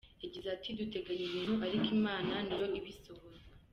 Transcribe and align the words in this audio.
Yagize 0.23 0.47
ati 0.55 0.69
“Duteganya 0.79 1.23
ibintu 1.27 1.53
ariko 1.67 1.87
Imana 1.97 2.33
ni 2.47 2.55
yo 2.59 2.67
ibisohoza. 2.79 3.49